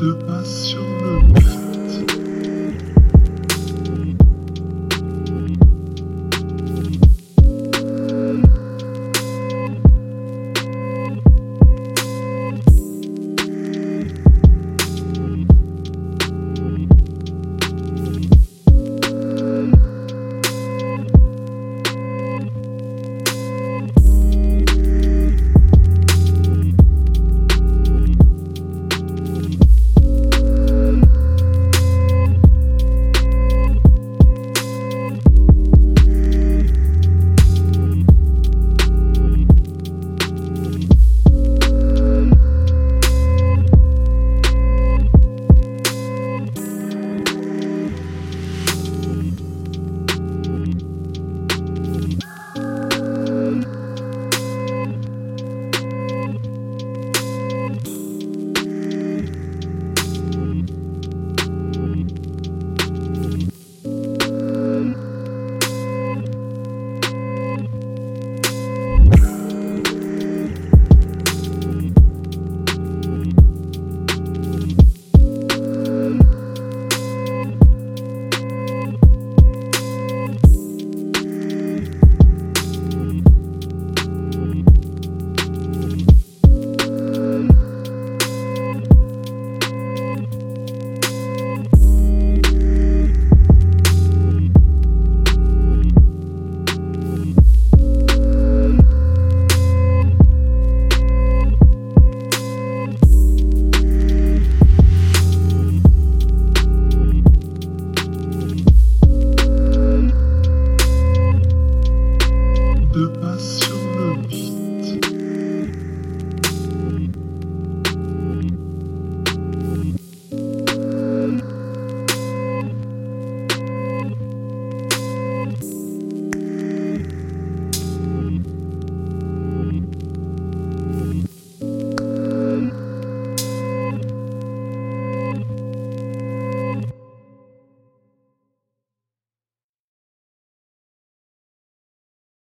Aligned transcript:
de 0.00 0.14
passion. 0.24 0.89